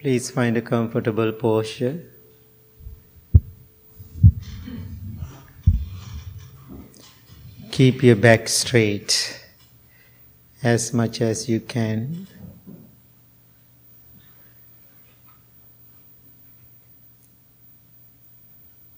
[0.00, 2.00] Please find a comfortable posture.
[7.70, 9.44] Keep your back straight
[10.62, 12.26] as much as you can.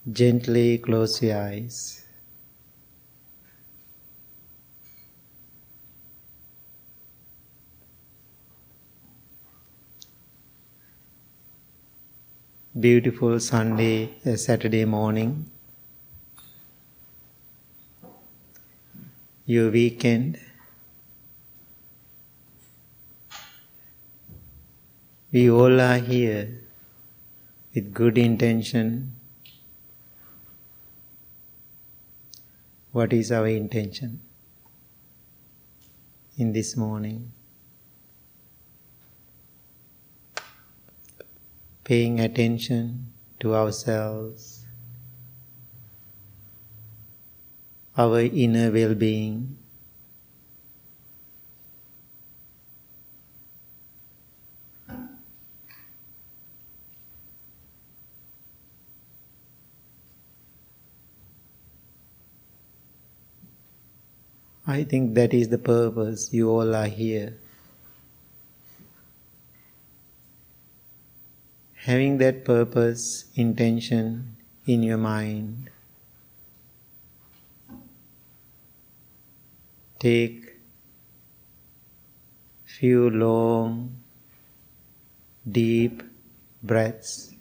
[0.09, 2.02] Gently close your eyes.
[12.79, 15.47] Beautiful Sunday, uh, Saturday morning.
[19.45, 20.39] Your weekend.
[25.31, 26.61] We all are here
[27.75, 29.17] with good intention.
[32.91, 34.19] What is our intention
[36.39, 37.32] in this morning?
[41.83, 44.65] Paying attention to ourselves,
[47.97, 49.57] our inner well being.
[64.65, 67.37] I think that is the purpose you all are here.
[71.85, 75.69] Having that purpose, intention in your mind,
[79.99, 80.55] take
[82.65, 83.97] few long,
[85.49, 86.03] deep
[86.61, 87.33] breaths.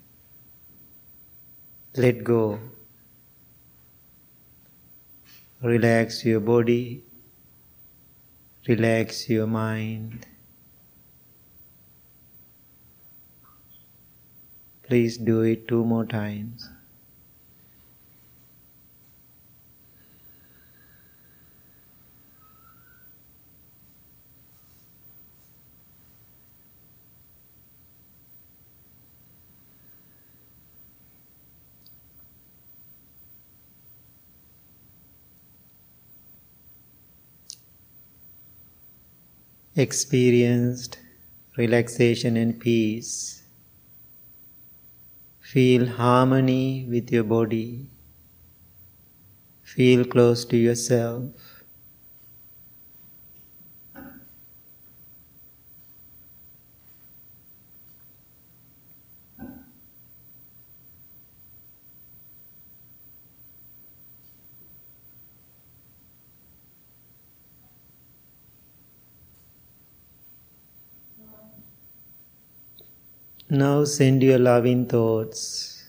[1.96, 2.58] Let go.
[5.62, 7.04] Relax your body
[8.68, 10.24] Relax your mind.
[14.92, 16.68] Please do it two more times.
[39.74, 40.98] experienced
[41.56, 43.41] relaxation and peace.
[45.52, 47.90] Feel harmony with your body.
[49.64, 51.51] Feel close to yourself.
[73.54, 75.84] Now send your loving thoughts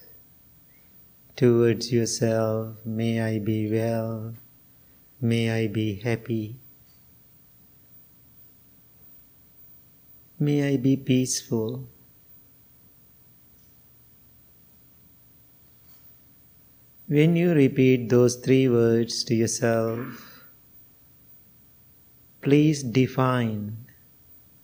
[1.37, 2.75] towards yourself.
[2.85, 4.33] May I be well.
[5.21, 6.57] May I be happy.
[10.37, 11.87] May I be peaceful.
[17.07, 20.51] When you repeat those three words to yourself,
[22.41, 23.82] please define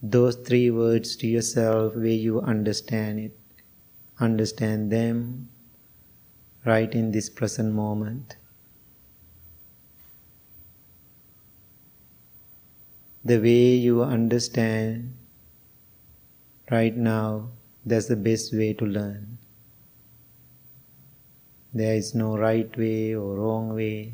[0.01, 3.37] those three words to yourself where you understand it.
[4.19, 5.49] Understand them
[6.65, 8.37] right in this present moment.
[13.23, 15.15] The way you understand
[16.71, 17.49] right now,
[17.85, 19.37] that's the best way to learn.
[21.73, 24.13] There is no right way or wrong way.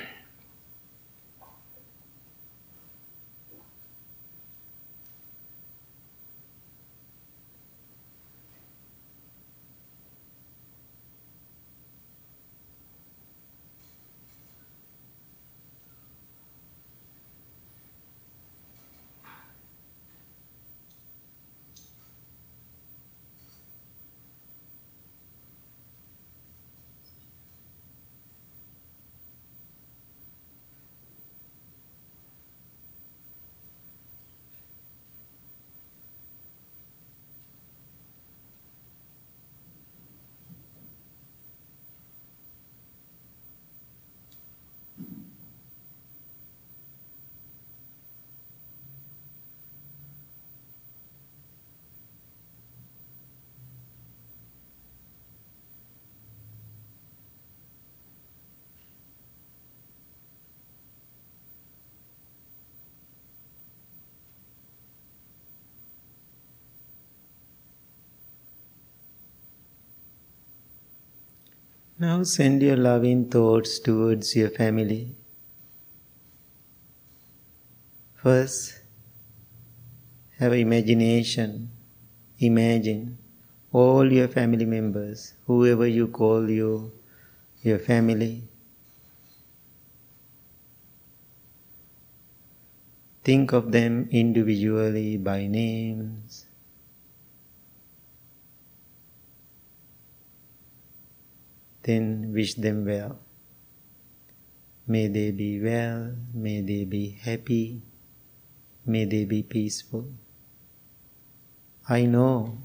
[72.01, 75.13] Now send your loving thoughts towards your family.
[78.15, 78.81] First,
[80.39, 81.69] have imagination.
[82.39, 83.19] Imagine
[83.71, 86.91] all your family members, whoever you call you,
[87.61, 88.45] your family.
[93.23, 96.47] Think of them individually by names.
[101.83, 103.19] Then wish them well.
[104.87, 107.81] May they be well, may they be happy,
[108.85, 110.05] may they be peaceful.
[111.87, 112.57] I know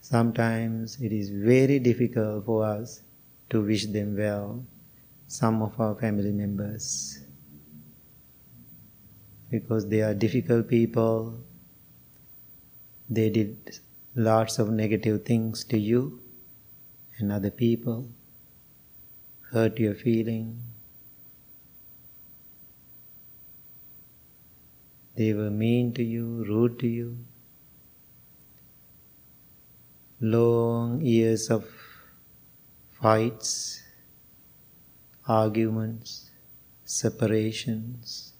[0.00, 3.02] sometimes it is very difficult for us
[3.50, 4.64] to wish them well,
[5.26, 7.20] some of our family members,
[9.50, 11.38] because they are difficult people,
[13.10, 13.78] they did
[14.14, 16.20] lots of negative things to you
[17.18, 18.08] and other people,
[19.50, 20.60] hurt your feeling.
[25.14, 27.18] They were mean to you, rude to you.
[30.20, 31.64] Long years of
[33.00, 33.82] fights,
[35.26, 36.30] arguments,
[36.84, 38.34] separations,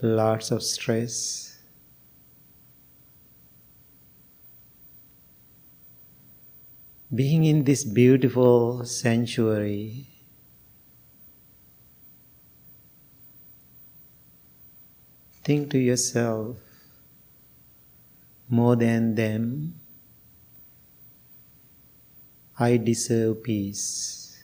[0.00, 1.49] lots of stress
[7.12, 10.06] being in this beautiful sanctuary,
[15.42, 16.56] think to yourself,
[18.48, 19.74] more than them,
[22.56, 24.40] I deserve peace.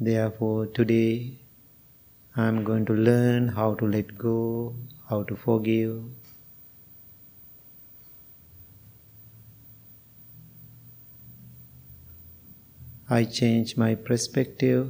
[0.00, 1.38] Therefore, today
[2.34, 4.74] I am going to learn how to let go,
[5.08, 6.02] how to forgive,
[13.12, 14.88] I change my perspective,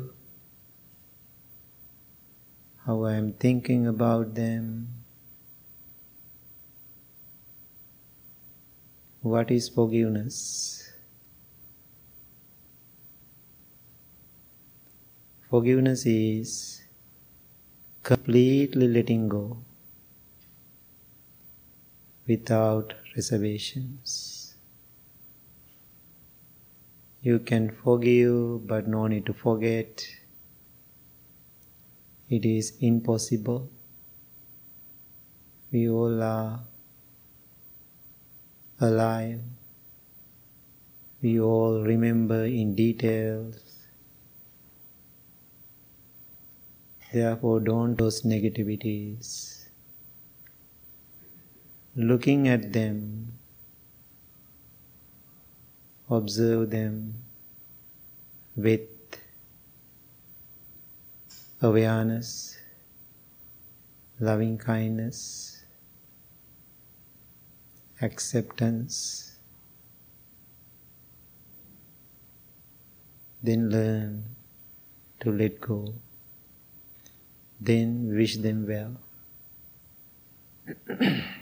[2.87, 4.67] how I am thinking about them.
[9.23, 10.93] What is forgiveness?
[15.51, 16.81] Forgiveness is
[18.05, 19.65] completely letting go
[22.29, 24.32] without reservations.
[27.25, 30.05] You can forgive, but no need to forget.
[32.29, 33.71] It is impossible.
[35.71, 36.65] We all are
[38.81, 39.41] alive.
[41.23, 43.57] We all remember in details.
[47.13, 49.67] Therefore, don't those negativities.
[51.95, 53.39] Looking at them
[56.15, 57.15] observe them
[58.57, 58.81] with
[61.61, 62.57] awareness,
[64.21, 65.63] loving kindness,
[68.01, 69.29] acceptance.
[73.43, 74.25] Then learn
[75.21, 75.95] to let go.
[77.61, 79.01] Then wish them well.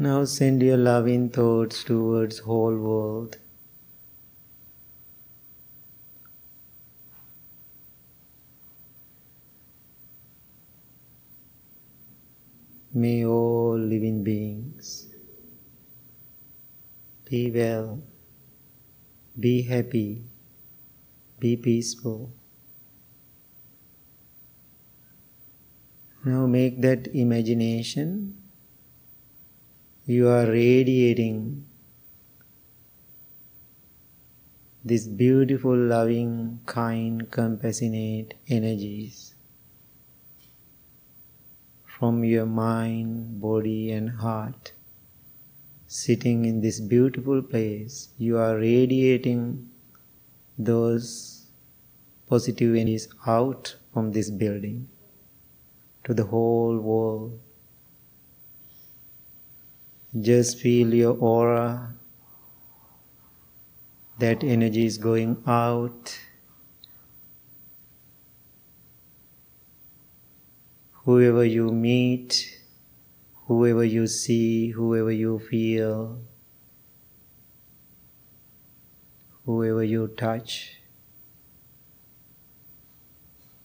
[0.00, 3.38] Now send your loving thoughts towards whole world.
[12.94, 15.08] May all living beings
[17.24, 18.00] be well,
[19.38, 20.22] be happy,
[21.40, 22.32] be peaceful.
[26.24, 28.37] Now make that imagination
[30.10, 31.66] you are radiating
[34.82, 39.34] these beautiful, loving, kind, compassionate energies
[41.84, 44.72] from your mind, body, and heart.
[45.88, 49.68] Sitting in this beautiful place, you are radiating
[50.56, 51.50] those
[52.30, 54.88] positive energies out from this building.
[56.04, 57.38] to the whole world.
[60.16, 61.94] Just feel your aura.
[64.18, 66.18] That energy is going out.
[71.04, 72.58] Whoever you meet,
[73.46, 76.20] whoever you see, whoever you feel,
[79.44, 80.78] whoever you touch,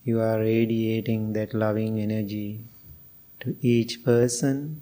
[0.03, 2.65] you are radiating that loving energy
[3.39, 4.81] to each person.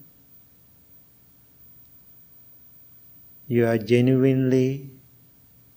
[3.52, 4.90] You are genuinely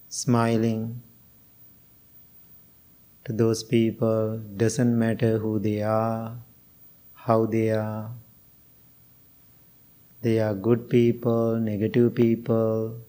[0.09, 1.03] smiling
[3.25, 6.37] to those people, doesn't matter who they are,
[7.15, 8.11] how they are.
[10.23, 13.01] They are good people, negative people,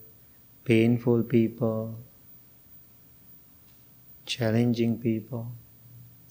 [0.64, 2.00] painful people,
[4.26, 5.52] challenging people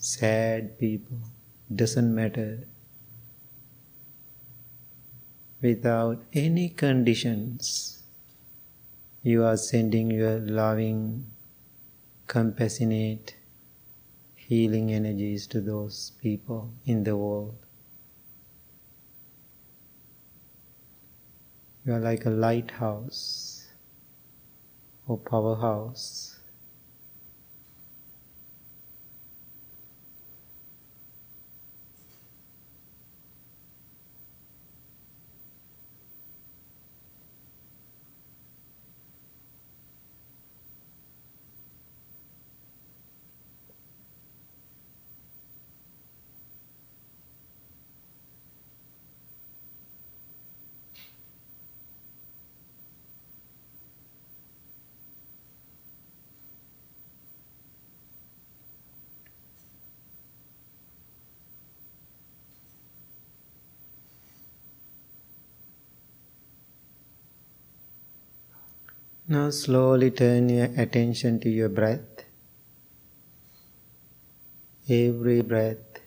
[0.04, 1.18] sad people,
[1.74, 2.64] doesn't matter.
[5.62, 7.93] Without any conditions,
[9.26, 11.24] you are sending your loving,
[12.26, 13.34] compassionate,
[14.34, 17.56] healing energies to those people in the world.
[21.86, 23.66] You are like a lighthouse
[25.06, 26.33] or powerhouse
[69.26, 72.26] Now slowly turn your attention to your breath.
[74.86, 76.00] Every breath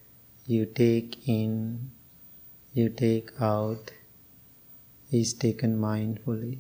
[0.46, 1.90] you take in,
[2.74, 3.90] you take out,
[5.12, 6.60] is taken mindfully.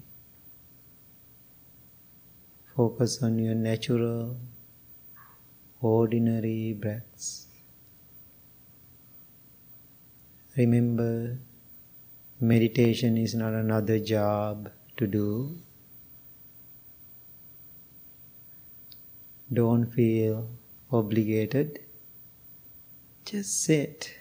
[2.75, 4.39] Focus on your natural,
[5.79, 7.45] ordinary breaths.
[10.57, 11.37] Remember,
[12.41, 15.59] meditation is not another job to do
[19.51, 20.50] Don't feel
[20.92, 21.80] obligated.
[23.24, 24.13] Just sit.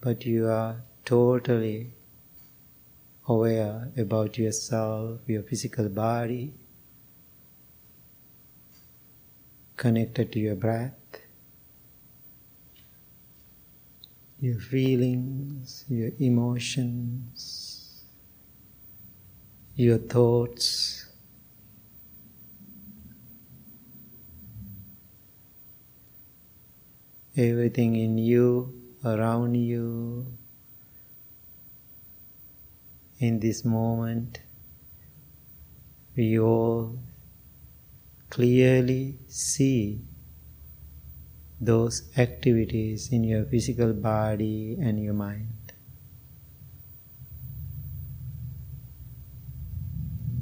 [0.00, 1.92] But you are totally
[3.28, 6.54] aware about yourself, your physical body,
[9.76, 10.94] connected to your breath,
[14.40, 17.65] your feelings, your emotions
[19.76, 21.04] your thoughts.
[27.36, 28.72] Everything in you,
[29.04, 30.26] around you,
[33.18, 34.40] in this moment,
[36.16, 36.98] we all
[38.30, 40.00] clearly see
[41.60, 45.55] those activities in your physical body and your mind.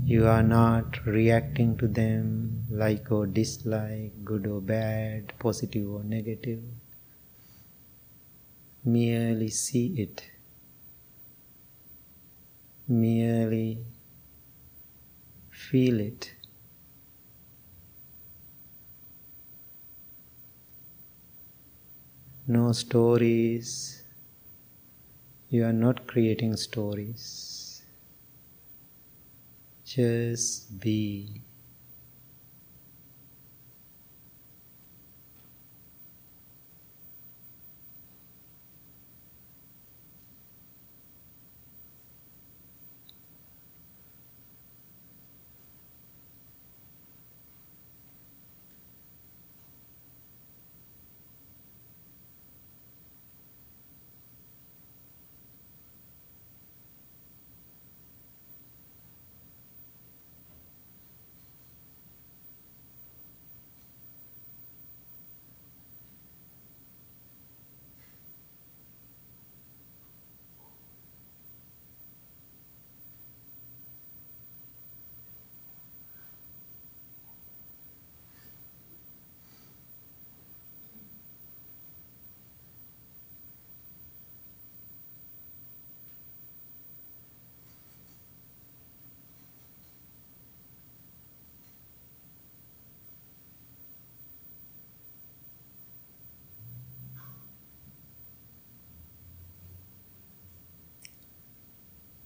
[0.06, 6.62] You are not reacting to them like or dislike, good or bad, positive or negative.
[8.84, 10.30] Merely see it.
[12.86, 13.84] Merely
[15.50, 16.34] feel it.
[22.46, 24.02] No stories.
[25.48, 27.53] You are not creating stories.
[29.94, 31.43] Just be.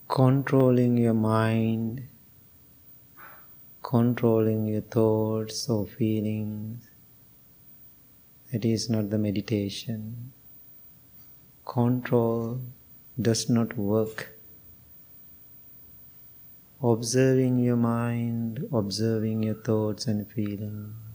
[0.09, 2.09] Controlling your mind,
[3.83, 6.89] controlling your thoughts or feelings.
[8.51, 10.33] That is not the meditation.
[11.67, 12.63] Control
[13.21, 14.35] does not work.
[16.83, 21.08] Observing your mind, observing your thoughts and feelings.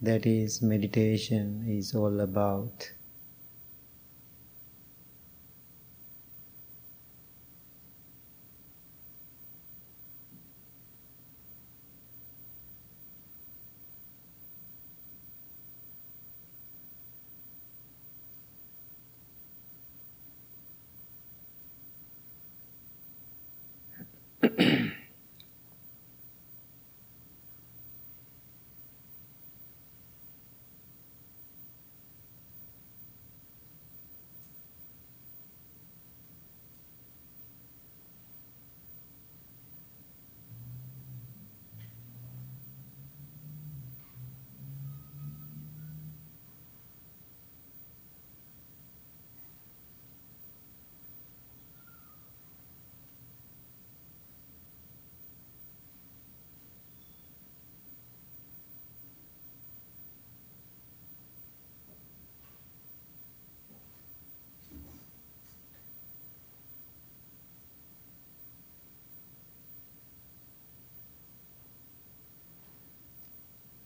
[0.00, 2.90] That is, meditation is all about.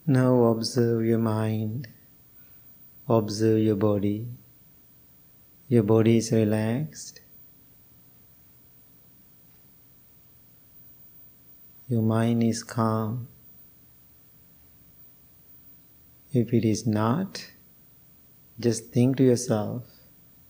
[0.05, 1.87] Now observe your mind,
[3.09, 4.27] observe your body.
[5.69, 7.21] Your body is relaxed.
[11.87, 13.29] Your mind is calm.
[16.33, 17.53] If it is not,
[18.59, 19.85] just think to yourself,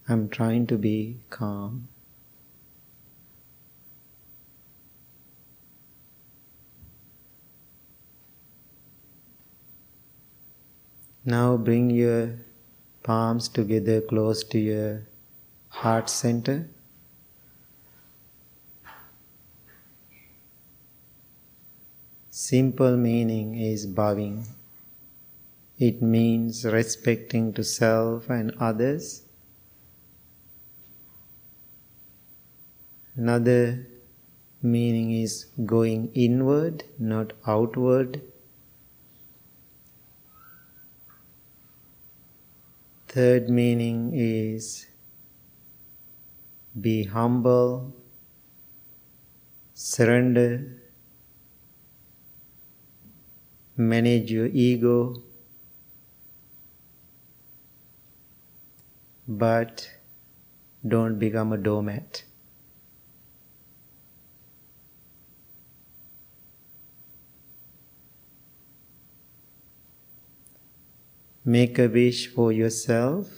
[0.08, 1.88] I'm trying to be calm.
[11.24, 12.38] Now bring your
[13.04, 15.02] palms together close to your
[15.68, 16.68] heart center.
[22.30, 24.46] Simple meaning is bowing.
[25.78, 29.22] It means respecting to self and others.
[33.14, 33.86] Another
[34.60, 38.22] meaning is going inward, not outward.
[43.12, 44.86] Third meaning is
[46.80, 47.94] be humble,
[49.74, 50.82] surrender,
[53.76, 55.14] manage your ego,
[59.28, 59.90] but
[60.88, 62.24] don't become a doormat.
[71.44, 73.28] Make a wish for yourself.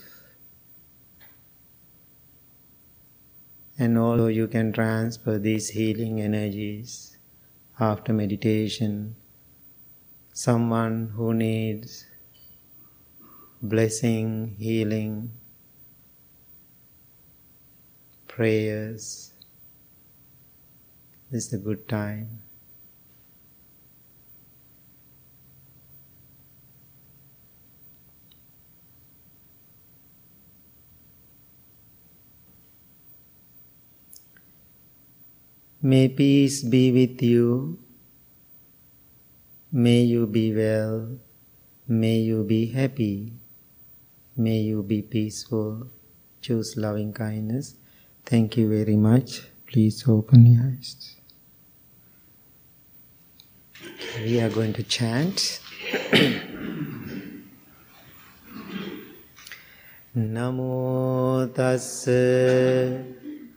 [3.79, 7.17] And also, you can transfer these healing energies
[7.81, 9.17] after meditation.
[10.33, 12.07] Someone who needs
[13.63, 15.33] blessing, healing,
[18.29, 19.33] prayers.
[21.31, 22.44] This is a good time.
[35.85, 37.79] May peace be with you.
[39.71, 41.19] May you be well.
[41.87, 43.35] May you be happy.
[44.35, 45.89] May you be peaceful.
[46.41, 47.75] Choose loving kindness.
[48.25, 49.43] Thank you very much.
[49.71, 51.17] Please open your eyes.
[54.25, 55.61] We are going to chant.
[60.17, 63.05] Namo tassa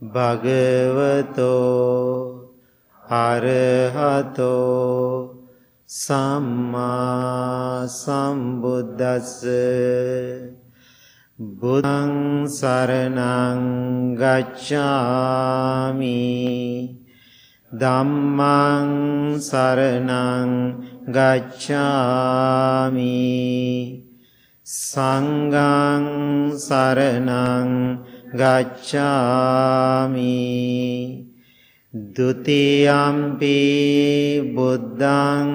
[0.00, 1.90] භගවතෝ
[3.18, 5.34] අරහතෝ
[5.88, 9.42] සම්මා සම්බුද්දස්ස
[11.38, 16.06] බුද්ධං සරණං ගච්ඡාමි
[17.72, 20.52] ධම්මං සරණං
[21.08, 23.08] ගච්ඡාමි
[24.66, 26.06] සංඝං
[26.56, 28.07] සරණං
[28.39, 30.19] ගච්ඡාමි
[31.93, 33.57] ဒုတိယံ පි
[34.55, 35.49] බුද්ධං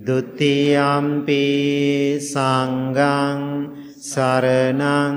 [0.06, 1.42] ဒုတိယံ පි
[2.32, 3.40] සංඝං
[4.12, 5.16] සරණං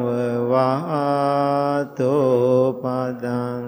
[2.81, 3.67] පදං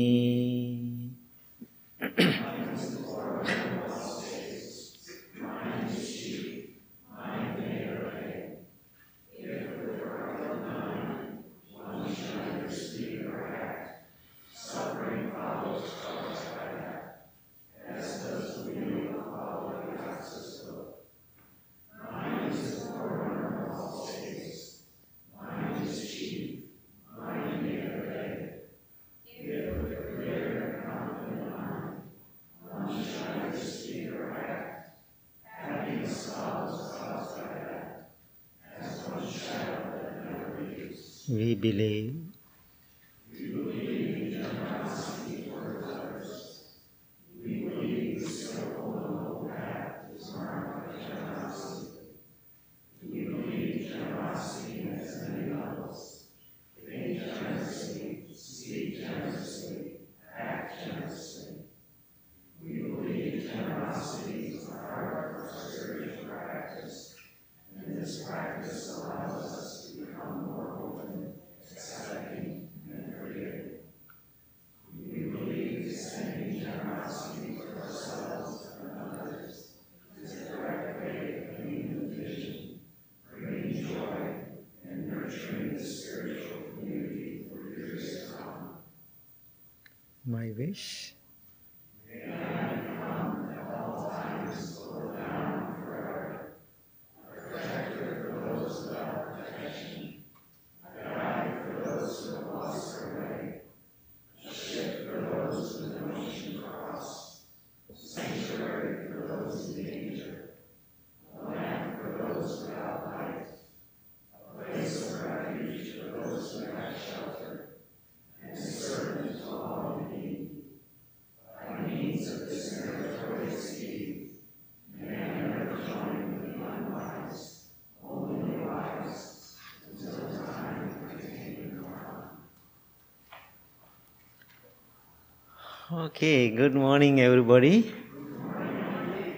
[136.08, 137.94] Okay, good morning, everybody.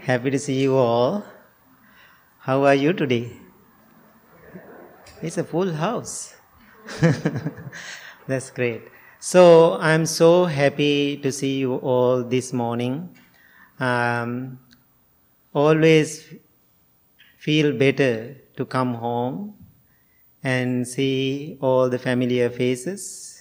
[0.03, 1.25] Happy to see you all.
[2.39, 3.33] How are you today?
[5.21, 6.37] It's a full house.
[8.29, 8.83] That's great.
[9.19, 13.17] So, I'm so happy to see you all this morning.
[13.81, 14.61] Um,
[15.53, 16.33] always
[17.39, 19.55] feel better to come home
[20.45, 23.39] and see all the familiar faces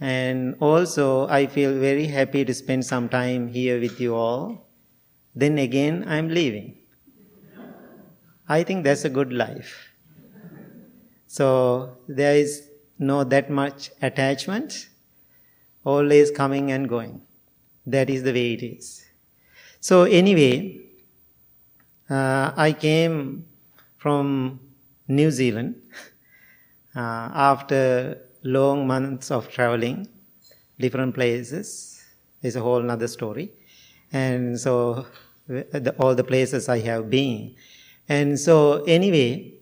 [0.00, 4.66] and also, I feel very happy to spend some time here with you all.
[5.34, 6.78] Then again, I'm leaving.
[8.48, 9.92] I think that's a good life.
[11.26, 14.88] So, there is no that much attachment,
[15.84, 17.20] always coming and going.
[17.86, 19.04] That is the way it is.
[19.80, 20.80] So, anyway,
[22.08, 23.44] uh, I came
[23.98, 24.60] from
[25.08, 25.74] New Zealand
[26.96, 30.08] uh, after long months of traveling,
[30.78, 32.04] different places,
[32.42, 33.52] is a whole other story.
[34.12, 35.06] And so,
[35.46, 37.54] the, all the places I have been.
[38.08, 39.54] And so, anyway,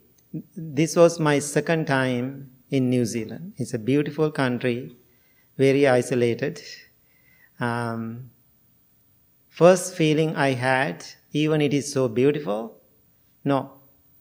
[0.57, 3.55] this was my second time in New Zealand.
[3.57, 4.97] It's a beautiful country,
[5.57, 6.61] very isolated.
[7.61, 8.31] Um,
[9.49, 12.81] first feeling I had, even it is so beautiful,
[13.45, 13.73] no,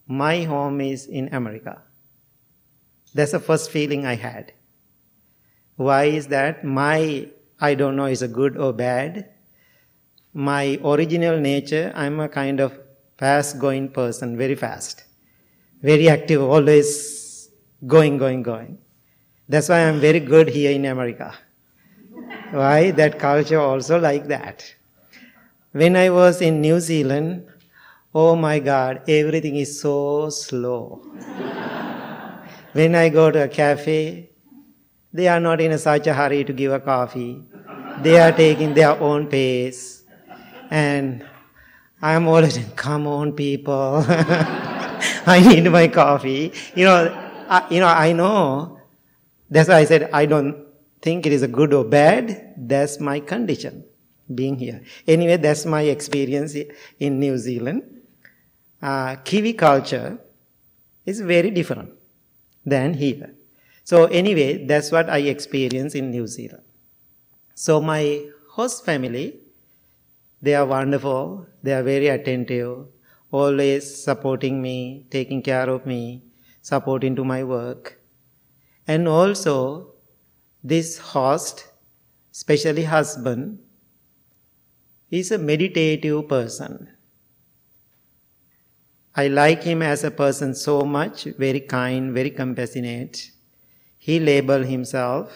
[0.08, 1.82] my home is in America.
[3.18, 4.52] That's the first feeling I had.
[5.76, 6.64] Why is that?
[6.64, 7.28] My,
[7.60, 9.30] I don't know, is a good or bad.
[10.36, 12.78] My original nature, I'm a kind of
[13.18, 15.04] fast going person, very fast,
[15.82, 17.50] very active, always
[17.88, 18.78] going, going, going.
[19.50, 21.34] That's why I'm very good here in America.
[22.52, 22.92] why?
[22.92, 24.64] That culture also like that.
[25.72, 27.48] When I was in New Zealand,
[28.14, 31.02] oh my God, everything is so slow.
[32.78, 34.30] When I go to a cafe,
[35.12, 37.42] they are not in such a hurry to give a coffee.
[38.04, 40.04] They are taking their own pace.
[40.70, 41.26] And
[42.00, 44.06] I'm always, come on, people.
[45.26, 46.54] I need my coffee.
[46.76, 48.80] You know, I, you know, I know.
[49.50, 50.64] That's why I said I don't
[51.02, 52.54] think it is a good or bad.
[52.58, 53.86] That's my condition,
[54.36, 54.84] being here.
[55.08, 56.56] Anyway, that's my experience
[57.00, 57.82] in New Zealand.
[58.80, 60.20] Uh, Kiwi culture
[61.08, 61.97] is very different
[62.68, 63.34] than here.
[63.84, 66.64] So anyway, that's what I experienced in New Zealand.
[67.56, 69.40] So my host family,
[70.42, 71.48] they are wonderful.
[71.64, 72.88] They are very attentive,
[73.32, 76.24] always supporting me, taking care of me,
[76.62, 78.00] supporting to my work.
[78.86, 79.94] And also,
[80.64, 81.68] this host,
[82.34, 83.60] especially husband,
[85.10, 86.97] is a meditative person.
[89.20, 93.32] I like him as a person so much, very kind, very compassionate.
[93.98, 95.34] He labeled himself,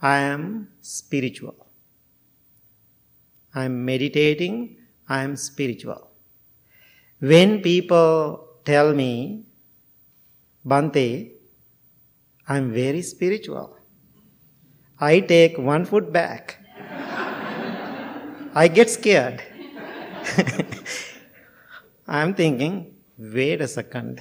[0.00, 1.66] I am spiritual.
[3.54, 6.10] I am meditating, I am spiritual.
[7.18, 9.44] When people tell me,
[10.66, 11.32] Bhante,
[12.48, 13.76] I am very spiritual,
[14.98, 16.58] I take one foot back.
[18.54, 19.42] I get scared.
[22.08, 24.20] I am thinking, wait a second.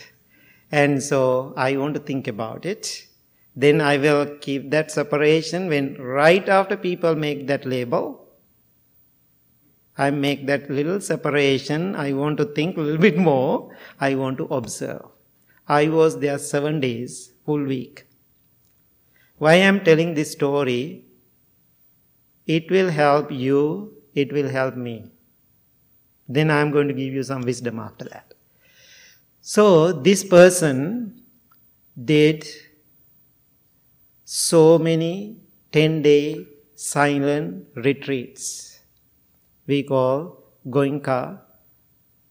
[0.71, 3.07] And so I want to think about it.
[3.55, 8.27] Then I will keep that separation when right after people make that label,
[9.97, 11.95] I make that little separation.
[11.95, 13.75] I want to think a little bit more.
[13.99, 15.05] I want to observe.
[15.67, 18.05] I was there seven days, full week.
[19.37, 21.05] Why I'm telling this story,
[22.45, 25.11] it will help you, it will help me.
[26.27, 28.28] Then I'm going to give you some wisdom after that.
[29.49, 31.23] So this person
[32.05, 32.45] did
[34.23, 35.37] so many
[35.71, 38.79] 10 day silent retreats.
[39.65, 41.39] We call Goenka,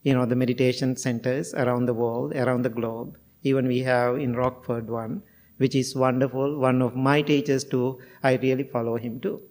[0.05, 3.19] you know, the meditation centers around the world, around the globe.
[3.43, 5.25] Even we have in Rockford one,
[5.57, 6.57] which is wonderful.
[6.57, 9.43] One of my teachers too, I really follow him too.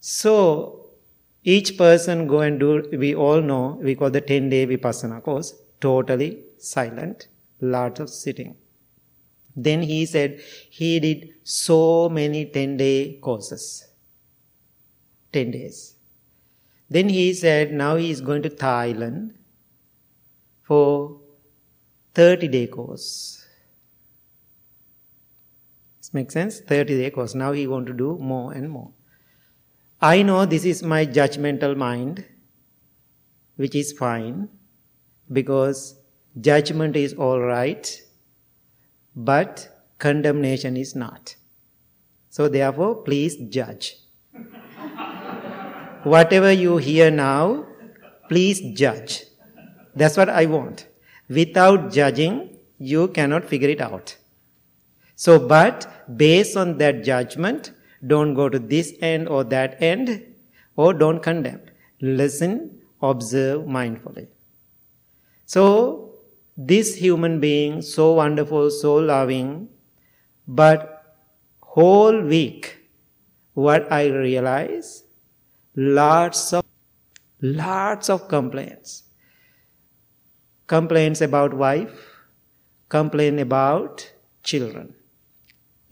[0.00, 0.83] So,
[1.44, 5.54] each person go and do, we all know, we call the 10 day Vipassana course,
[5.80, 7.28] totally silent,
[7.60, 8.56] lots of sitting.
[9.54, 13.86] Then he said he did so many 10 day courses.
[15.32, 15.94] 10 days.
[16.88, 19.34] Then he said now he is going to Thailand
[20.62, 21.20] for
[22.14, 23.46] 30 day course.
[25.98, 26.60] This makes sense?
[26.60, 27.34] 30 day course.
[27.34, 28.92] Now he want to do more and more.
[30.04, 32.26] I know this is my judgmental mind,
[33.56, 34.50] which is fine
[35.32, 35.98] because
[36.38, 38.02] judgment is all right
[39.16, 41.36] but condemnation is not.
[42.28, 43.96] So therefore, please judge.
[46.02, 47.66] Whatever you hear now,
[48.28, 49.22] please judge.
[49.94, 50.86] That's what I want.
[51.30, 54.16] Without judging, you cannot figure it out.
[55.16, 57.72] So, but based on that judgment,
[58.06, 60.22] don't go to this end or that end,
[60.76, 61.60] or don't condemn.
[62.00, 64.28] Listen, observe mindfully.
[65.46, 66.14] So,
[66.56, 69.68] this human being, so wonderful, so loving,
[70.46, 71.16] but
[71.60, 72.78] whole week,
[73.54, 75.04] what I realize,
[75.76, 76.64] lots of,
[77.40, 79.02] lots of complaints.
[80.66, 82.24] Complaints about wife,
[82.88, 84.12] complain about
[84.42, 84.94] children.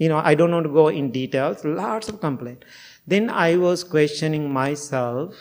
[0.03, 2.65] You know, I don't want to go in details, lots of complaint.
[3.07, 5.35] Then I was questioning myself,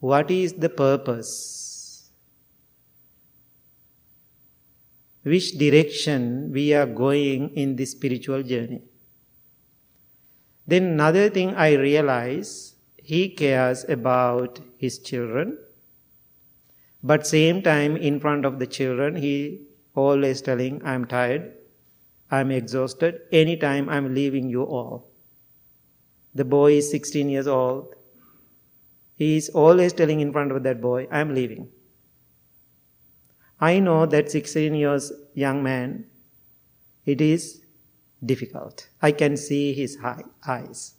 [0.00, 1.60] what is the purpose?
[5.22, 8.82] which direction we are going in this spiritual journey.
[10.66, 15.58] Then another thing I realize, he cares about his children,
[17.02, 21.52] but same time in front of the children, he always telling, I'm tired,
[22.30, 25.10] I'm exhausted, anytime I'm leaving you all.
[26.34, 27.94] The boy is 16 years old.
[29.16, 31.68] He is always telling in front of that boy, I'm leaving.
[33.60, 36.06] I know that 16 years young man,
[37.04, 37.62] it is
[38.24, 38.88] difficult.
[39.02, 39.98] I can see his
[40.46, 40.94] eyes.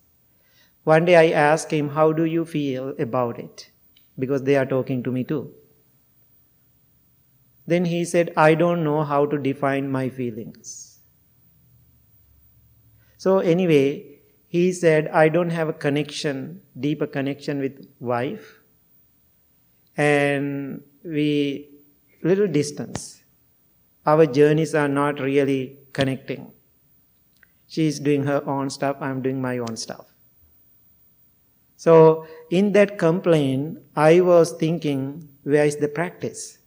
[0.83, 3.71] One day I asked him, How do you feel about it?
[4.19, 5.53] Because they are talking to me too.
[7.65, 10.90] Then he said, I don't know how to define my feelings.
[13.21, 18.61] So, anyway, he said, I don't have a connection, deeper connection with wife.
[19.95, 21.69] And we
[22.23, 23.21] little distance.
[24.07, 26.51] Our journeys are not really connecting.
[27.67, 30.07] She is doing her own stuff, I'm doing my own stuff.
[31.77, 36.57] So, in that complaint, I was thinking, where is the practice?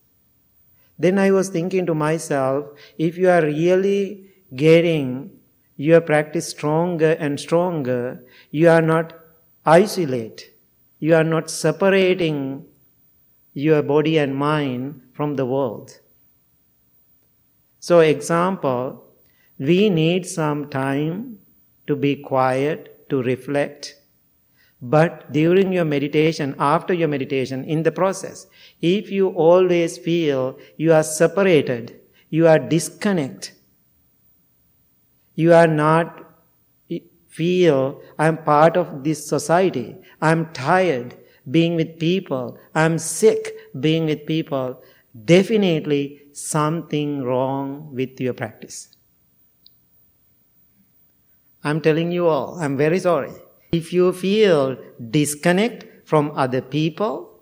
[1.00, 5.33] Then I was thinking to myself, if you are really getting
[5.76, 9.18] your practice stronger and stronger, you are not
[9.66, 10.52] isolate.
[10.98, 12.66] You are not separating
[13.52, 16.00] your body and mind from the world.
[17.80, 19.04] So, example,
[19.58, 21.38] we need some time
[21.86, 23.96] to be quiet, to reflect.
[24.80, 28.46] But during your meditation, after your meditation, in the process,
[28.82, 32.00] if you always feel you are separated,
[32.30, 33.53] you are disconnect,
[35.34, 36.20] you are not
[37.28, 41.16] feel I'm part of this society, I'm tired,
[41.50, 44.82] being with people, I'm sick being with people,
[45.24, 48.88] definitely something wrong with your practice.
[51.62, 53.32] I'm telling you all, I'm very sorry.
[53.72, 54.76] If you feel
[55.10, 57.40] disconnect from other people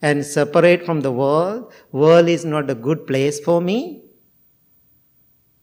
[0.00, 4.04] and separate from the world, world is not a good place for me,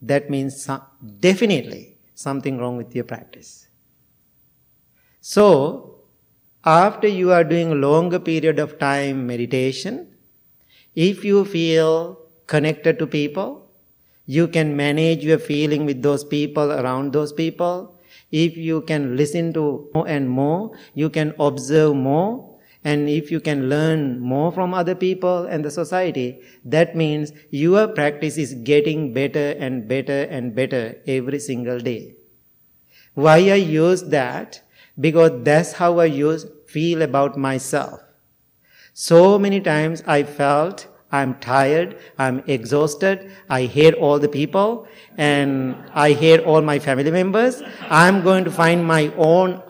[0.01, 0.81] that means some,
[1.19, 3.67] definitely something wrong with your practice.
[5.21, 6.03] So,
[6.63, 10.15] after you are doing a longer period of time meditation,
[10.95, 13.69] if you feel connected to people,
[14.25, 17.99] you can manage your feeling with those people around those people.
[18.31, 22.54] If you can listen to more and more, you can observe more.
[22.85, 27.87] And if you can learn more from other people and the society, that means your
[27.87, 32.15] practice is getting better and better and better every single day.
[33.15, 34.61] Why I use that?
[34.99, 38.01] Because that's how I use feel about myself.
[38.93, 45.75] So many times I felt I'm tired, I'm exhausted, I hate all the people, and
[45.93, 47.61] I hate all my family members.
[47.89, 49.61] I'm going to find my own,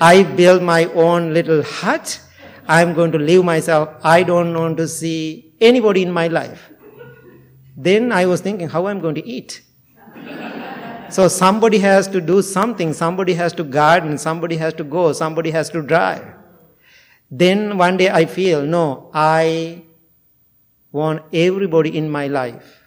[0.00, 2.20] I build my own little hut.
[2.66, 3.88] I'm going to live myself.
[4.02, 6.70] I don't want to see anybody in my life.
[7.76, 9.62] Then I was thinking how am I'm going to eat.
[11.10, 15.50] So somebody has to do something, somebody has to garden, somebody has to go, somebody
[15.50, 16.24] has to drive.
[17.30, 19.82] Then one day I feel, no, I
[20.92, 22.84] want everybody in my life,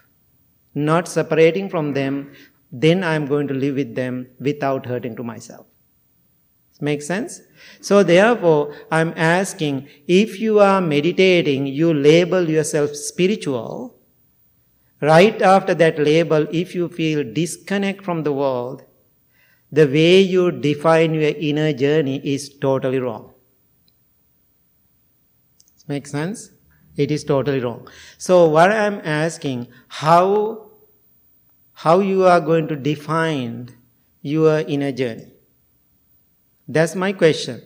[0.74, 2.32] not separating from them,
[2.72, 5.66] then I am going to live with them without hurting to myself.
[6.84, 7.40] Make sense?
[7.80, 13.96] So therefore, I'm asking, if you are meditating, you label yourself spiritual.
[15.00, 18.84] Right after that label, if you feel disconnect from the world,
[19.72, 23.34] the way you define your inner journey is totally wrong.
[25.88, 26.52] Make sense?
[26.98, 27.88] It is totally wrong.
[28.18, 30.70] So what I'm asking, how,
[31.72, 33.70] how you are going to define
[34.22, 35.30] your inner journey?
[36.74, 37.62] That's my question.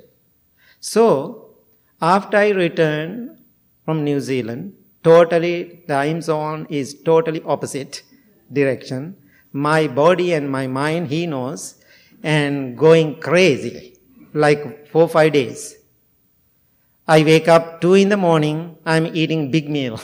[0.82, 1.06] So,
[2.02, 3.40] after I return
[3.86, 8.04] from New Zealand, totally time zone is totally opposite
[8.52, 9.16] direction.
[9.54, 11.76] My body and my mind, he knows,
[12.22, 13.98] and going crazy,
[14.34, 15.78] like four five days.
[17.08, 20.02] I wake up two in the morning, I'm eating big meal.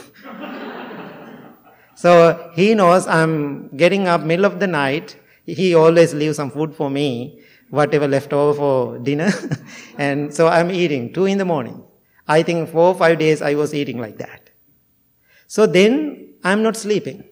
[1.94, 5.16] so he knows I'm getting up middle of the night.
[5.44, 7.44] He always leaves some food for me
[7.74, 9.30] whatever left over for dinner.
[9.98, 11.82] and so I'm eating two in the morning.
[12.26, 14.50] I think four or five days I was eating like that.
[15.46, 17.24] So then I'm not sleeping.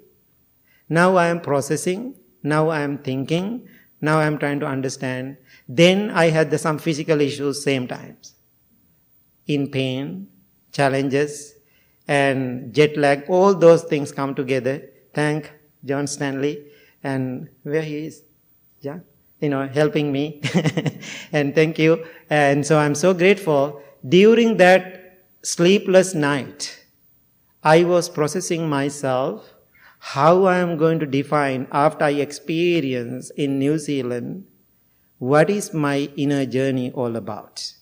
[0.88, 2.14] Now I am processing.
[2.42, 3.68] Now I am thinking.
[4.00, 5.36] Now I am trying to understand.
[5.68, 8.34] Then I had the, some physical issues same times.
[9.46, 10.28] In pain,
[10.72, 11.54] challenges,
[12.08, 14.90] and jet lag, all those things come together.
[15.14, 15.52] Thank
[15.84, 16.66] John Stanley
[17.02, 18.22] and where he is.
[18.82, 19.04] John?
[19.42, 20.40] You know, helping me.
[21.32, 22.06] and thank you.
[22.30, 23.82] And so I'm so grateful.
[24.08, 26.86] During that sleepless night,
[27.62, 29.52] I was processing myself,
[29.98, 34.46] how I am going to define after I experience in New Zealand,
[35.18, 37.74] what is my inner journey all about.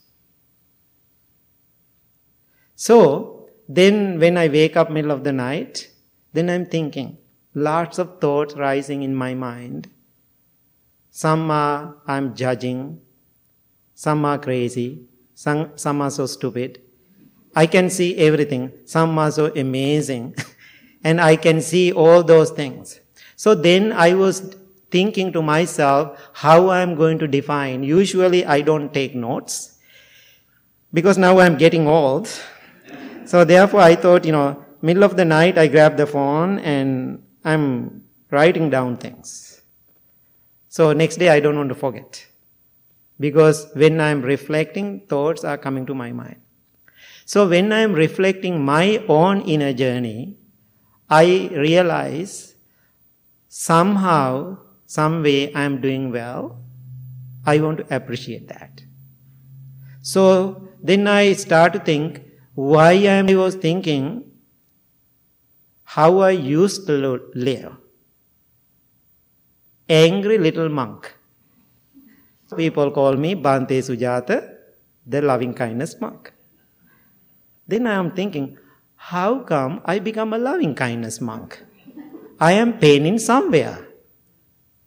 [2.74, 5.90] So, then when I wake up middle of the night,
[6.32, 7.18] then I'm thinking,
[7.54, 9.90] lots of thoughts rising in my mind
[11.10, 13.00] some are I'm judging,
[13.94, 16.80] some are crazy, some, some are so stupid.
[17.54, 18.72] I can see everything.
[18.84, 20.36] Some are so amazing.
[21.04, 23.00] and I can see all those things.
[23.36, 24.54] So then I was
[24.90, 27.82] thinking to myself how I'm going to define.
[27.82, 29.78] Usually I don't take notes
[30.92, 32.28] because now I'm getting old.
[33.26, 37.22] So therefore I thought, you know, middle of the night I grab the phone and
[37.44, 38.02] I'm
[38.32, 39.49] writing down things.
[40.70, 42.26] So next day I don't want to forget.
[43.18, 46.36] Because when I'm reflecting, thoughts are coming to my mind.
[47.24, 50.36] So when I'm reflecting my own inner journey,
[51.08, 52.54] I realize
[53.48, 56.62] somehow, some way I'm doing well.
[57.44, 58.82] I want to appreciate that.
[60.02, 62.22] So then I start to think
[62.54, 64.30] why I was thinking
[65.82, 67.76] how I used to live
[69.90, 71.12] angry little monk.
[72.56, 74.54] People call me Bhante Sujatha,
[75.06, 76.32] the loving kindness monk.
[77.66, 78.56] Then I am thinking,
[78.96, 81.62] how come I become a loving kindness monk?
[82.38, 83.86] I am paining somewhere.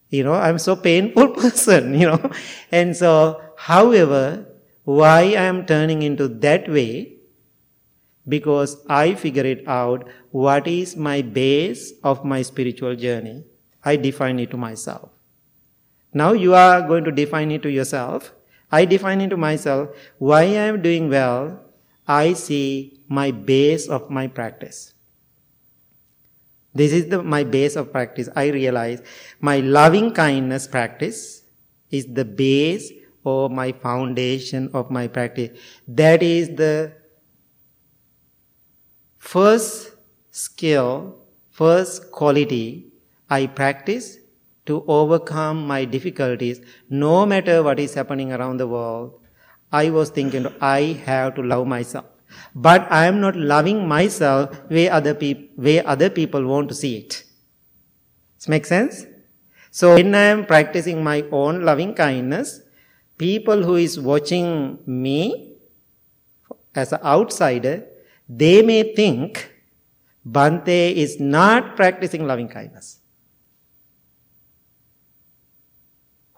[0.10, 2.32] You know, I'm so painful person, you know.
[2.72, 4.46] And so, however,
[4.84, 7.18] why I am turning into that way?
[8.28, 13.44] Because I figure it out what is my base of my spiritual journey.
[13.84, 15.10] I define it to myself.
[16.14, 18.34] Now you are going to define it to yourself.
[18.72, 19.90] I define it to myself.
[20.18, 21.60] Why I am doing well,
[22.08, 24.94] I see my base of my practice.
[26.74, 28.30] This is the, my base of practice.
[28.36, 29.02] I realize
[29.40, 31.44] my loving kindness practice
[31.92, 32.92] is the base
[33.24, 35.58] or my foundation of my practice.
[35.88, 36.94] That is the
[39.20, 39.92] first
[40.32, 41.20] skill,
[41.52, 42.93] first quality
[43.30, 44.18] I practice
[44.66, 49.20] to overcome my difficulties, no matter what is happening around the world.
[49.72, 52.06] I was thinking, I have to love myself.
[52.56, 55.14] But I am not loving myself where other,
[55.56, 57.24] where other people want to see it.
[58.40, 59.06] Does make sense?
[59.72, 62.62] So when I am practicing my own loving kindness,
[63.18, 65.56] people who is watching me
[66.76, 67.86] as an outsider,
[68.30, 69.52] they may think
[70.28, 73.00] Bhante is not practicing loving kindness.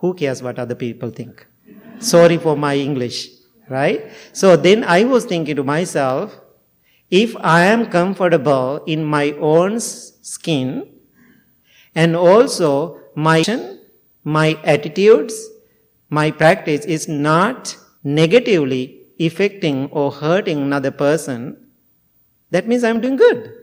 [0.06, 1.48] Who cares what other people think?
[1.98, 3.30] Sorry for my English,
[3.70, 4.12] right?
[4.34, 6.36] So then I was thinking to myself,
[7.10, 10.86] if I am comfortable in my own skin
[11.96, 13.44] and also my
[14.24, 15.34] my attitudes,
[16.10, 21.58] my practice is not negatively affecting or hurting another person,
[22.52, 23.54] that means I'm doing good.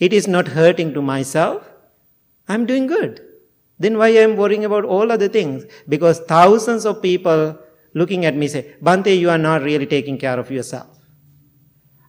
[0.00, 1.74] It is not hurting to myself,
[2.48, 3.29] I'm doing good.
[3.80, 5.64] Then why I'm worrying about all other things?
[5.88, 7.58] Because thousands of people
[7.94, 10.98] looking at me say, Bhante, you are not really taking care of yourself.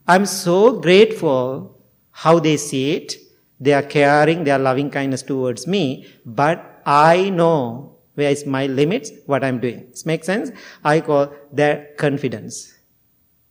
[0.06, 3.16] I'm so grateful how they see it.
[3.60, 8.66] They are caring, they are loving kindness towards me, but I know where is my
[8.66, 9.88] limits, what I'm doing.
[9.92, 10.52] This makes sense?
[10.84, 12.74] I call that confidence.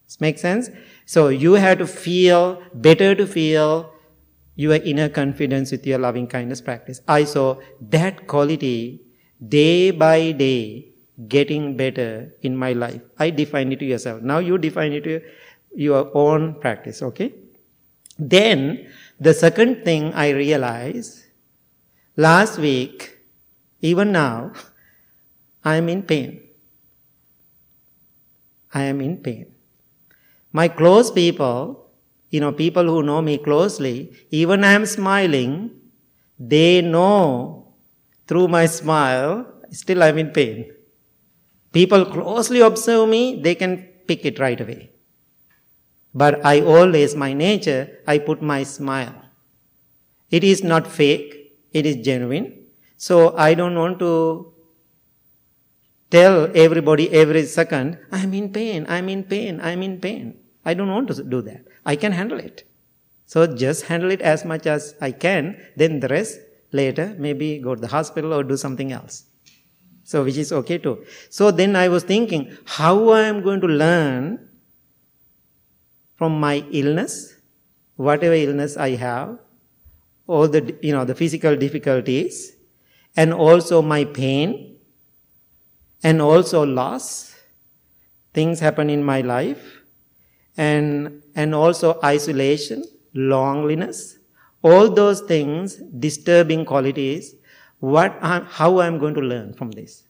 [0.04, 0.68] This makes sense?
[1.06, 3.89] So you have to feel, better to feel
[4.60, 7.00] your inner confidence with your loving kindness practice.
[7.08, 9.00] I saw that quality
[9.48, 10.92] day by day
[11.28, 13.00] getting better in my life.
[13.18, 14.20] I define it to yourself.
[14.22, 15.22] Now you define it to
[15.74, 17.32] your own practice, okay?
[18.18, 18.86] Then
[19.18, 21.24] the second thing I realized
[22.16, 23.16] last week,
[23.80, 24.52] even now,
[25.64, 26.42] I am in pain.
[28.74, 29.46] I am in pain.
[30.52, 31.89] My close people,
[32.30, 35.70] you know, people who know me closely, even I am smiling,
[36.38, 37.74] they know
[38.26, 40.72] through my smile, still I'm in pain.
[41.72, 44.90] People closely observe me, they can pick it right away.
[46.14, 49.14] But I always, my nature, I put my smile.
[50.30, 52.66] It is not fake, it is genuine.
[52.96, 54.52] So I don't want to
[56.10, 60.38] tell everybody every second, I'm in pain, I'm in pain, I'm in pain.
[60.64, 61.64] I don't want to do that.
[61.84, 62.64] I can handle it.
[63.26, 66.38] So just handle it as much as I can, then the rest
[66.72, 69.24] later, maybe go to the hospital or do something else.
[70.04, 71.04] So which is okay too.
[71.28, 74.48] So then I was thinking, how I am going to learn
[76.16, 77.34] from my illness,
[77.96, 79.38] whatever illness I have,
[80.26, 82.52] all the, you know, the physical difficulties,
[83.16, 84.76] and also my pain,
[86.02, 87.34] and also loss.
[88.32, 89.82] Things happen in my life,
[90.56, 94.18] and, and also isolation, loneliness,
[94.62, 97.34] all those things, disturbing qualities,
[97.78, 100.04] what I'm, how I'm going to learn from this.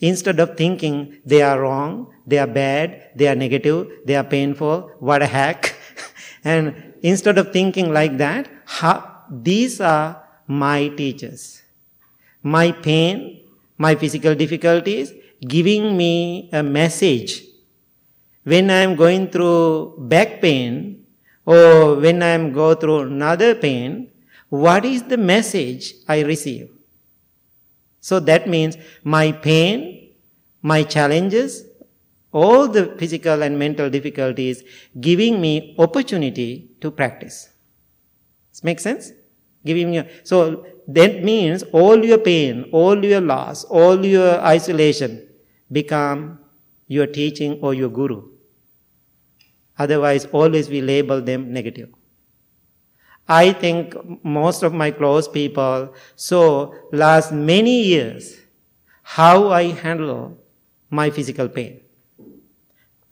[0.00, 4.90] Instead of thinking they are wrong, they are bad, they are negative, they are painful,
[4.98, 5.74] what a heck.
[6.44, 11.62] and instead of thinking like that, how, these are my teachers.
[12.42, 13.44] My pain,
[13.76, 15.12] my physical difficulties,
[15.46, 17.44] giving me a message.
[18.44, 21.04] When I am going through back pain,
[21.44, 24.10] or when I am go through another pain,
[24.48, 26.70] what is the message I receive?
[28.00, 30.12] So that means my pain,
[30.62, 31.64] my challenges,
[32.32, 34.62] all the physical and mental difficulties
[35.00, 37.50] giving me opportunity to practice.
[38.50, 39.12] This makes sense?
[39.64, 45.28] Giving you, so that means all your pain, all your loss, all your isolation
[45.70, 46.38] become
[46.96, 48.20] your teaching or your guru.
[49.78, 51.88] Otherwise, always we label them negative.
[53.28, 58.40] I think most of my close people saw last many years
[59.02, 60.36] how I handle
[60.90, 61.80] my physical pain.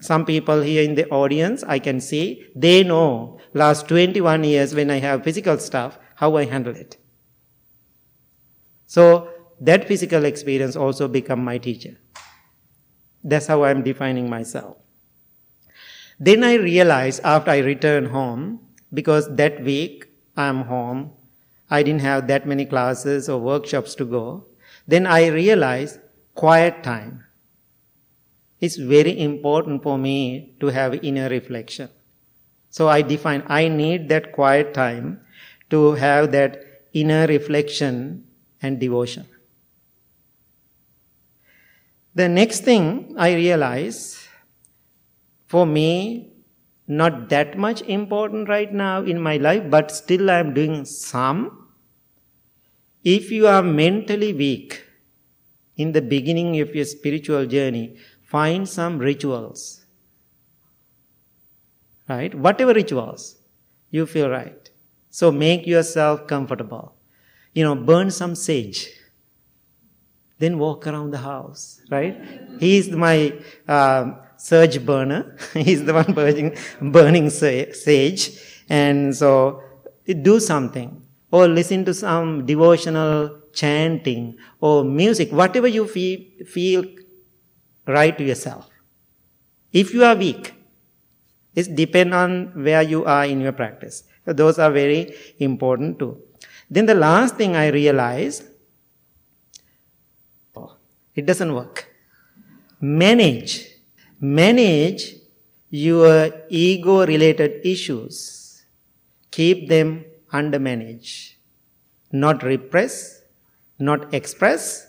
[0.01, 4.91] Some people here in the audience, I can see, they know last 21 years when
[4.91, 6.97] I have physical stuff, how I handle it.
[8.87, 9.29] So
[9.61, 11.97] that physical experience also become my teacher.
[13.29, 14.77] That's how I'm defining myself.
[16.19, 18.61] Then I realized after I returned home,
[18.93, 20.07] because that week
[20.37, 21.13] I'm home.
[21.71, 24.47] I didn't have that many classes or workshops to go.
[24.87, 26.01] Then I realized
[26.35, 27.25] quiet time.
[28.61, 31.91] It's very important for me to have inner reflection.
[32.71, 35.21] So I define, I need that quiet time
[35.71, 36.65] to have that
[36.95, 38.25] inner reflection
[38.63, 39.27] and devotion.
[42.19, 44.27] The next thing I realize,
[45.47, 46.33] for me,
[46.89, 51.69] not that much important right now in my life, but still I am doing some.
[53.05, 54.83] If you are mentally weak
[55.77, 59.87] in the beginning of your spiritual journey, find some rituals.
[62.09, 62.35] Right?
[62.35, 63.37] Whatever rituals
[63.91, 64.69] you feel right.
[65.11, 66.97] So make yourself comfortable.
[67.55, 68.98] You know, burn some sage.
[70.39, 72.17] Then walk around the house, right?
[72.61, 73.35] He is my
[73.67, 75.37] uh, surge burner.
[75.55, 78.39] He's the one burning, burning sage.
[78.69, 79.63] And so
[80.23, 86.85] do something or listen to some devotional chanting or music, whatever you feel, feel
[87.87, 88.69] right to yourself.
[89.73, 90.55] If you are weak,
[91.55, 94.05] it depends on where you are in your practice.
[94.25, 96.23] Those are very important too.
[96.71, 98.45] Then the last thing I realized,
[101.19, 101.77] It doesn't work.
[102.81, 103.53] Manage.
[104.21, 105.17] Manage
[105.69, 108.65] your ego related issues.
[109.33, 111.37] Keep them under manage.
[112.13, 113.23] Not repress,
[113.81, 114.87] not express,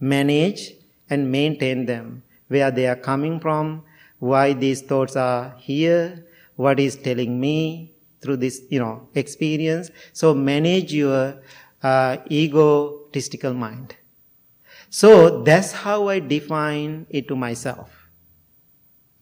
[0.00, 0.72] manage
[1.10, 2.22] and maintain them.
[2.48, 3.82] Where they are coming from,
[4.18, 6.24] why these thoughts are here,
[6.54, 9.90] what is telling me through this, you know, experience.
[10.14, 11.42] So manage your
[11.82, 13.96] uh, egotistical mind.
[14.90, 18.08] So that's how I define it to myself.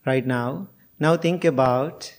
[0.06, 0.68] right now.
[0.98, 2.12] Now think about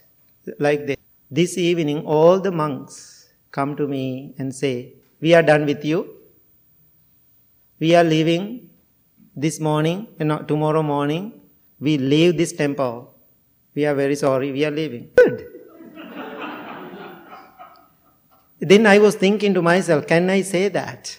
[0.57, 0.97] like this.
[1.31, 6.15] This evening, all the monks come to me and say, We are done with you.
[7.79, 8.71] We are leaving
[9.35, 11.39] this morning and not tomorrow morning.
[11.79, 13.13] We leave this temple.
[13.75, 14.51] We are very sorry.
[14.51, 15.11] We are leaving.
[15.15, 15.45] Good.
[18.61, 21.17] Then i was thinking to myself can i say that?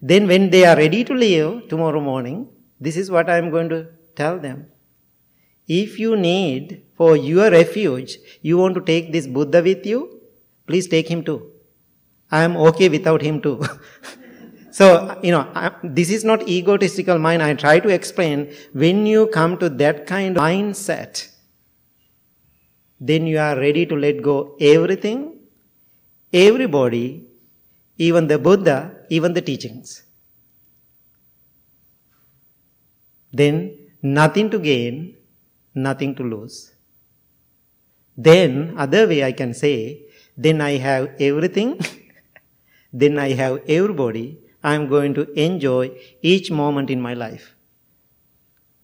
[0.00, 2.48] Then when they are ready to leave tomorrow morning
[2.80, 3.86] this is what i am going to
[4.16, 4.66] tell them
[5.80, 8.16] if you need for your refuge
[8.48, 10.00] you want to take this buddha with you
[10.66, 11.38] please take him too
[12.30, 13.56] i am okay without him too
[14.72, 17.42] So, you know, I, this is not egotistical mind.
[17.42, 21.28] I try to explain when you come to that kind of mindset,
[22.98, 25.40] then you are ready to let go everything,
[26.32, 27.26] everybody,
[27.98, 30.04] even the Buddha, even the teachings.
[33.30, 35.16] Then nothing to gain,
[35.74, 36.72] nothing to lose.
[38.16, 40.04] Then, other way I can say,
[40.36, 41.80] then I have everything,
[42.92, 47.54] then I have everybody, I am going to enjoy each moment in my life,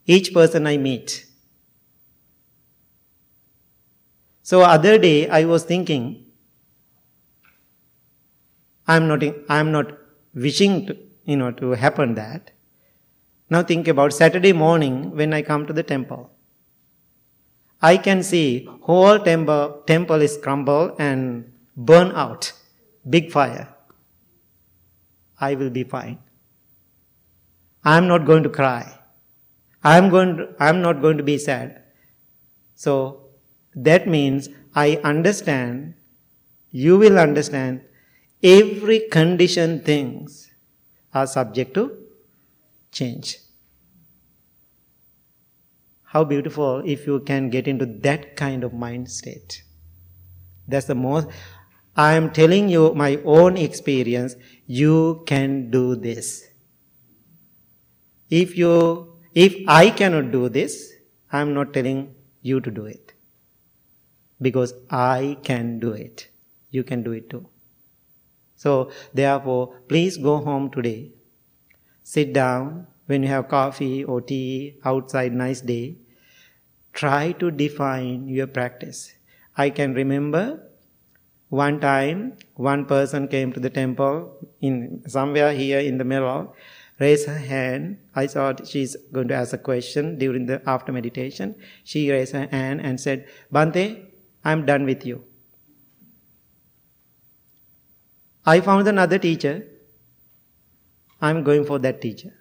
[0.07, 1.27] each person I meet.
[4.43, 6.25] So other day I was thinking,
[8.87, 9.93] I am not, I am not
[10.35, 12.53] wishing to, you know, to happen that.
[13.51, 16.31] Now think about Saturday morning when I come to the temple.
[17.81, 22.53] I can see whole temple, temple is crumbled and burn out.
[23.09, 23.69] Big fire.
[25.41, 26.19] I will be fine.
[27.85, 28.99] I am not going to cry.
[29.85, 31.83] I am going to, I am not going to be sad.
[32.75, 33.31] So
[33.75, 35.95] that means I understand,
[36.71, 37.83] you will understand
[38.43, 40.51] every condition things
[41.15, 41.97] are subject to
[42.91, 43.39] change.
[46.13, 49.63] How beautiful if you can get into that kind of mind state.
[50.67, 51.29] That's the most,
[51.95, 54.35] I am telling you my own experience,
[54.67, 56.47] you can do this.
[58.31, 60.93] If you, if I cannot do this,
[61.31, 63.13] I am not telling you to do it.
[64.41, 66.29] Because I can do it.
[66.71, 67.49] You can do it too.
[68.57, 71.13] So, therefore, please go home today.
[72.03, 75.97] Sit down, when you have coffee or tea outside, nice day,
[76.93, 79.15] try to define your practice.
[79.57, 80.63] I can remember
[81.49, 86.55] one time one person came to the temple in somewhere here in the middle,
[87.01, 87.99] raised her hand.
[88.15, 91.55] I thought she's going to ask a question during the after meditation.
[91.85, 94.05] She raised her hand and said, Bhante,
[94.45, 95.25] I'm done with you.
[98.45, 99.67] I found another teacher.
[101.23, 102.38] I'm going for that teacher.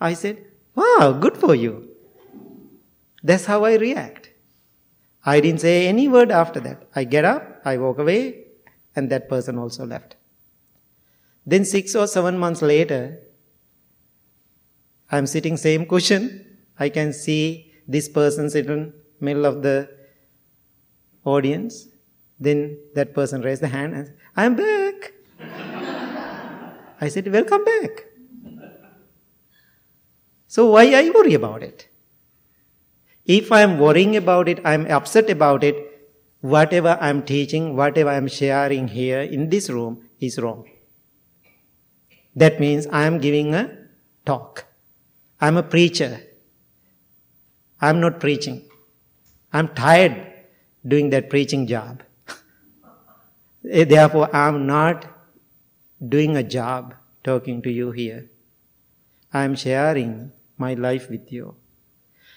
[0.00, 0.44] I said,
[0.74, 1.88] Wow, good for you.
[3.22, 4.30] That's how I react.
[5.24, 6.88] I didn't say any word after that.
[6.94, 8.44] I get up, I walk away,
[8.94, 10.16] and that person also left.
[11.44, 13.18] Then six or seven months later,
[15.10, 16.58] I'm sitting same cushion.
[16.78, 19.88] I can see this person sitting middle of the
[21.24, 21.88] audience.
[22.38, 25.12] Then that person raised the hand and said, I'm back.
[27.00, 28.04] I said, Welcome back.
[30.48, 31.88] So why I worry about it?
[33.26, 35.76] If I'm worrying about it, I'm upset about it,
[36.40, 40.64] whatever I'm teaching, whatever I'm sharing here in this room is wrong.
[42.34, 43.76] That means I'm giving a
[44.24, 44.64] talk.
[45.38, 46.22] I'm a preacher.
[47.80, 48.62] I'm not preaching.
[49.52, 50.32] I'm tired
[50.86, 52.02] doing that preaching job.
[53.62, 55.04] Therefore, I'm not
[56.08, 58.30] doing a job talking to you here.
[59.32, 61.54] I'm sharing my life with you.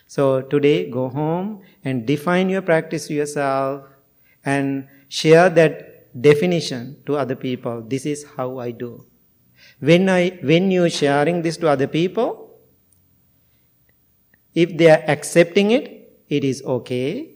[0.07, 3.85] So today, go home and define your practice yourself
[4.43, 7.81] and share that definition to other people.
[7.81, 9.05] This is how I do.
[9.79, 12.59] When I, when you're sharing this to other people,
[14.53, 17.35] if they are accepting it, it is okay.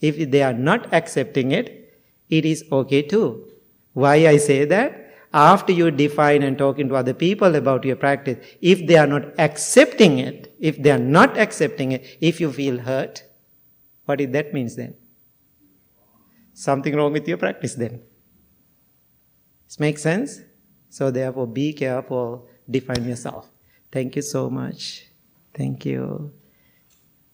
[0.00, 3.48] If they are not accepting it, it is okay too.
[3.92, 5.05] Why I say that?
[5.32, 9.38] After you define and talking to other people about your practice, if they are not
[9.38, 13.24] accepting it, if they are not accepting it, if you feel hurt,
[14.04, 14.94] what did that means then?
[16.54, 18.02] Something wrong with your practice then.
[19.66, 20.40] This makes sense?
[20.88, 23.50] So therefore be careful, define yourself.
[23.92, 25.06] Thank you so much.
[25.52, 26.32] Thank you.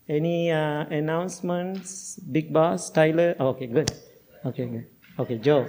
[0.09, 2.17] Any uh, announcements?
[2.19, 3.37] Big boss, Tyler?
[3.39, 3.93] Okay, good.
[4.45, 4.87] Okay, good.
[5.19, 5.69] Okay, Joe.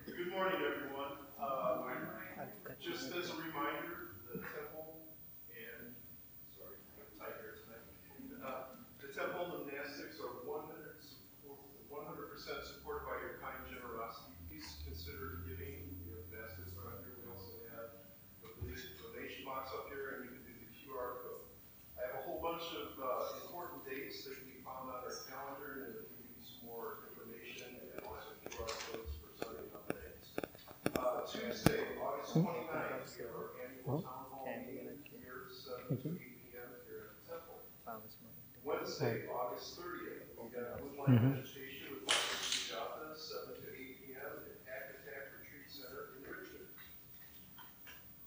[41.11, 42.39] got Woodline Meditation with Dr.
[42.39, 44.31] Sujatha, 7 to 8 p.m.
[44.47, 46.71] at Hackmatack Retreat Center in Richmond.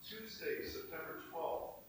[0.05, 1.80] Tuesday, September 12th,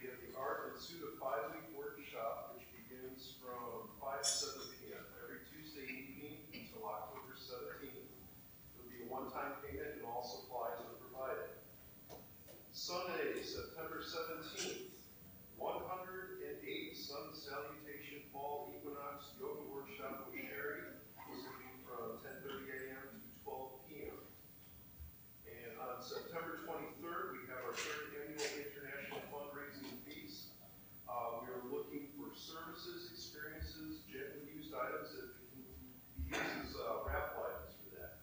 [0.00, 5.04] we have the Art and Suda five-week workshop, which begins from 5 to 7 p.m.
[5.20, 7.92] every Tuesday evening until October 17th.
[8.00, 11.52] It'll be a one-time payment and all supplies are provided.
[12.72, 14.88] Sunday, September 17th,
[15.60, 20.92] 108 Sun Salutation Fall Equinox Yoga Workshop with Sherry.
[21.32, 23.06] This will be from 10:30 a.m.
[23.16, 24.18] to 12 p.m.
[25.48, 30.52] And on September 23rd, we have our third annual international fundraising feast.
[31.08, 36.70] Uh, we are looking for services, experiences, gently used items that can be used as
[36.76, 38.20] uh, raffle items for that.